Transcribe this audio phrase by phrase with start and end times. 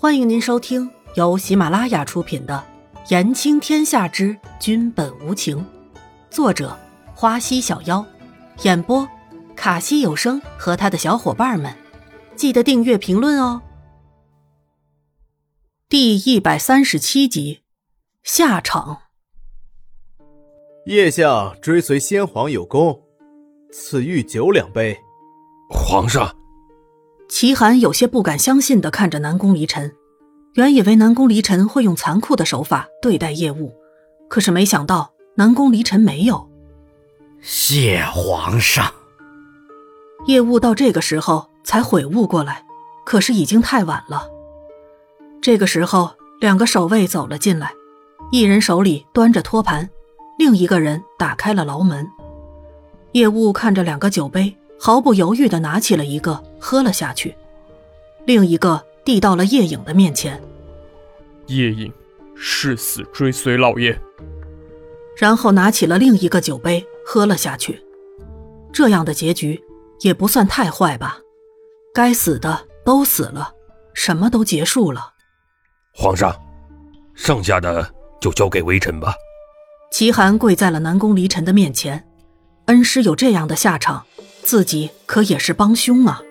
[0.00, 2.64] 欢迎您收听由喜马拉雅出品的
[3.10, 5.58] 《言情天下之君本无情》，
[6.30, 6.78] 作者
[7.16, 8.06] 花溪小妖，
[8.62, 9.08] 演播
[9.56, 11.76] 卡西有声和他的小伙伴们。
[12.36, 13.60] 记得订阅、评论哦。
[15.88, 17.62] 第一百三十七集，
[18.22, 18.98] 下场。
[20.86, 23.02] 叶相追随先皇有功，
[23.72, 24.96] 赐御酒两杯。
[25.68, 26.37] 皇上。
[27.28, 29.94] 齐寒有些不敢相信的看着南宫离尘，
[30.54, 33.72] 原以为南宫离尘会用残酷的手法对待叶雾，
[34.28, 36.48] 可是没想到南宫离尘没有。
[37.40, 38.92] 谢皇上。
[40.26, 42.64] 叶雾到这个时候才悔悟过来，
[43.04, 44.28] 可是已经太晚了。
[45.40, 47.70] 这个时候，两个守卫走了进来，
[48.32, 49.88] 一人手里端着托盘，
[50.38, 52.08] 另一个人打开了牢门。
[53.12, 54.56] 叶雾看着两个酒杯。
[54.78, 57.36] 毫不犹豫地拿起了一个，喝了下去，
[58.24, 60.40] 另一个递到了叶影的面前。
[61.46, 61.92] 叶影
[62.36, 63.98] 誓死追随老爷，
[65.16, 67.82] 然后拿起了另一个酒杯，喝了下去。
[68.72, 69.60] 这样的结局
[70.00, 71.18] 也不算太坏吧？
[71.92, 73.52] 该死的都死了，
[73.94, 75.14] 什么都结束了。
[75.92, 76.32] 皇上，
[77.14, 77.90] 剩下的
[78.20, 79.14] 就交给微臣吧。
[79.90, 82.06] 齐寒跪在了南宫离尘的面前，
[82.66, 84.04] 恩师有这样的下场。
[84.48, 86.22] 自己可也是帮凶啊，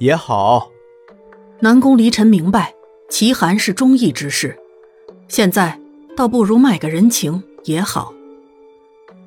[0.00, 0.72] 也好。
[1.60, 2.74] 南宫离尘明白
[3.08, 4.58] 齐寒是忠义之士，
[5.28, 5.78] 现在
[6.16, 8.12] 倒不如卖个人情也好。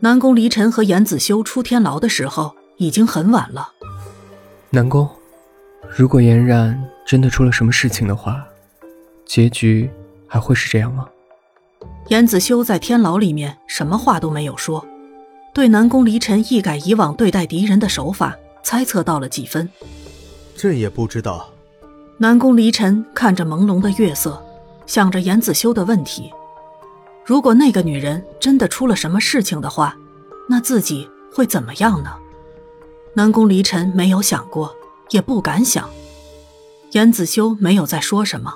[0.01, 3.71] 南宫离尘和严子修出天牢的时候已经很晚了。
[4.71, 5.09] 南宫，
[5.95, 8.45] 如果颜然真的出了什么事情的话，
[9.25, 9.89] 结局
[10.27, 11.07] 还会是这样吗？
[12.09, 14.85] 严子修在天牢里面什么话都没有说。
[15.53, 19.69] 对南宫离尘一改以往对待敌人的手法，猜测到了几分。
[20.55, 21.49] 这也不知道。
[22.17, 24.41] 南宫离尘看着朦胧的月色，
[24.85, 26.31] 想着严子修的问题。
[27.25, 29.97] 如果那个女人真的出了什么事情的话，
[30.47, 32.11] 那自己会怎么样呢？
[33.13, 34.73] 南宫离尘没有想过，
[35.09, 35.89] 也不敢想。
[36.91, 38.53] 严子修没有再说什么。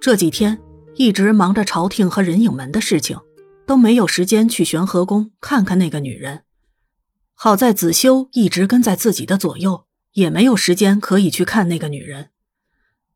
[0.00, 0.58] 这几天
[0.94, 3.18] 一直忙着朝廷和人影门的事情。
[3.66, 6.44] 都没有时间去玄和宫看看那个女人。
[7.34, 12.30] 好在子修一直跟在自己的左右，也没有时间可以去看那个女人。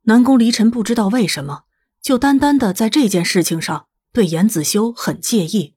[0.02, 1.62] 南宫离尘不知道为什么，
[2.02, 5.76] 就单单的在这件事情上对严子修很介意。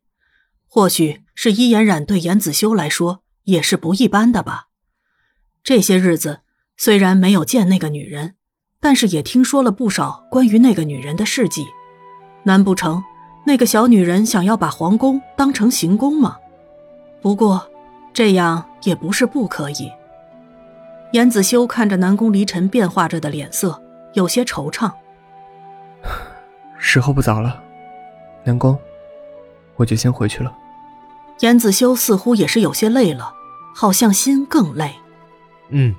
[0.67, 4.69] 或许是伊颜染对严子修来说也是不一般的吧。
[5.63, 6.41] 这些日子
[6.75, 8.35] 虽然没有见那个女人，
[8.79, 11.65] 但是也听说了不少关于那个女人的事迹。
[12.43, 13.03] 难不成？
[13.45, 16.37] 那个小女人想要把皇宫当成行宫吗？
[17.21, 17.69] 不过，
[18.13, 19.91] 这样也不是不可以。
[21.11, 23.81] 严子修看着南宫离尘变化着的脸色，
[24.13, 24.91] 有些惆怅。
[26.79, 27.61] 时候不早了，
[28.43, 28.77] 南宫，
[29.75, 30.51] 我就先回去了。
[31.39, 33.33] 严子修似乎也是有些累了，
[33.75, 34.95] 好像心更累。
[35.69, 35.93] 嗯。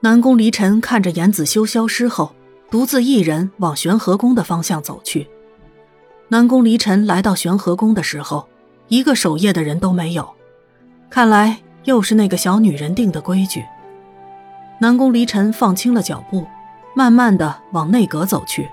[0.00, 2.32] 南宫离尘看着严子修消失后，
[2.70, 5.28] 独自一人往玄和宫的方向走去。
[6.30, 8.46] 南宫离尘来到玄和宫的时候，
[8.88, 10.28] 一个守夜的人都没有，
[11.08, 13.64] 看来又是那个小女人定的规矩。
[14.78, 16.46] 南宫离尘放轻了脚步，
[16.94, 18.68] 慢慢的往内阁走去。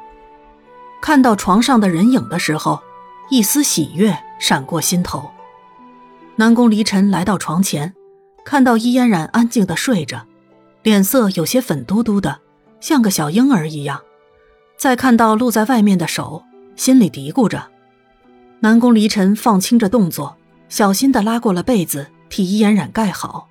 [1.01, 2.81] 看到床上的人影的时候，
[3.29, 5.31] 一丝喜悦闪过心头。
[6.35, 7.93] 南宫离尘来到床前，
[8.43, 10.25] 看到伊嫣然安静的睡着，
[10.83, 12.39] 脸色有些粉嘟嘟的，
[12.81, 14.01] 像个小婴儿一样。
[14.77, 16.43] 再看到露在外面的手。
[16.75, 17.63] 心里嘀咕着，
[18.59, 20.35] 南宫离尘放轻着动作，
[20.69, 23.47] 小心地拉过了被子，替伊嫣染盖好。